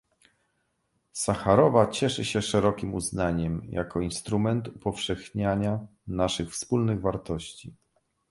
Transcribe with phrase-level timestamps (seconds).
[1.13, 7.75] Sacharowa cieszy się szerokim uznaniem jako instrument upowszechniania naszych wspólnych wartości